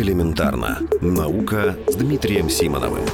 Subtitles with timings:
[0.00, 0.78] Элементарно.
[1.02, 3.04] Наука с Дмитрием Симоновым.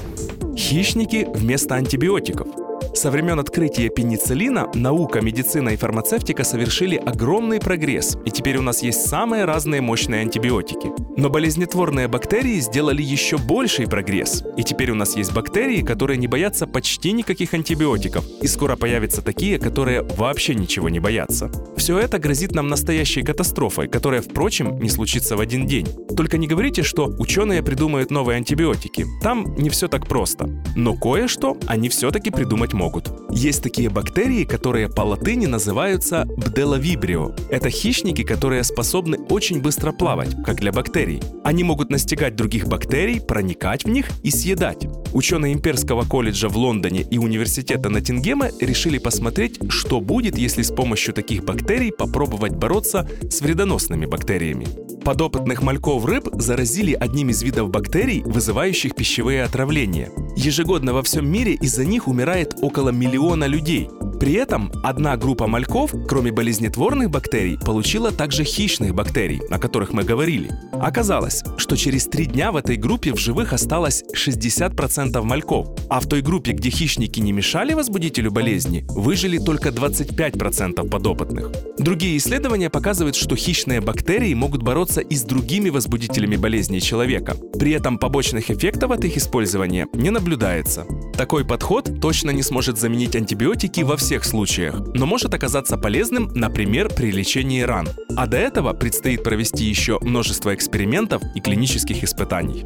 [0.56, 2.46] Хищники вместо антибиотиков–
[2.96, 8.82] со времен открытия пенициллина наука, медицина и фармацевтика совершили огромный прогресс, и теперь у нас
[8.82, 10.90] есть самые разные мощные антибиотики.
[11.16, 16.26] Но болезнетворные бактерии сделали еще больший прогресс, и теперь у нас есть бактерии, которые не
[16.26, 21.50] боятся почти никаких антибиотиков, и скоро появятся такие, которые вообще ничего не боятся.
[21.76, 25.86] Все это грозит нам настоящей катастрофой, которая, впрочем, не случится в один день.
[26.16, 29.04] Только не говорите, что ученые придумают новые антибиотики.
[29.22, 30.48] Там не все так просто.
[30.74, 33.10] Но кое-что они все-таки придумать могут могут.
[33.32, 37.34] Есть такие бактерии, которые по латыни называются бделовибрио.
[37.50, 41.20] Это хищники, которые способны очень быстро плавать, как для бактерий.
[41.42, 44.86] Они могут настигать других бактерий, проникать в них и съедать.
[45.12, 51.12] Ученые Имперского колледжа в Лондоне и университета Ноттингема решили посмотреть, что будет, если с помощью
[51.12, 54.68] таких бактерий попробовать бороться с вредоносными бактериями.
[55.04, 60.10] Подопытных мальков рыб заразили одним из видов бактерий, вызывающих пищевые отравления.
[60.36, 63.88] Ежегодно во всем мире из-за них умирает около миллиона людей.
[64.20, 70.04] При этом одна группа мальков, кроме болезнетворных бактерий, получила также хищных бактерий, о которых мы
[70.04, 70.50] говорили.
[70.80, 76.06] Оказалось, что через три дня в этой группе в живых осталось 60% мальков, а в
[76.06, 81.50] той группе, где хищники не мешали возбудителю болезни, выжили только 25% подопытных.
[81.78, 87.36] Другие исследования показывают, что хищные бактерии могут бороться и с другими возбудителями болезней человека.
[87.58, 90.86] При этом побочных эффектов от их использования не наблюдается.
[91.16, 96.90] Такой подход точно не сможет заменить антибиотики во всех случаях, но может оказаться полезным, например,
[96.94, 97.88] при лечении ран.
[98.16, 102.64] А до этого предстоит провести еще множество экспериментов и клинических испытаний.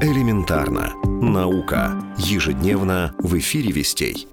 [0.00, 0.94] Элементарно.
[1.04, 1.92] Наука.
[2.16, 4.26] Ежедневно в эфире Вестей.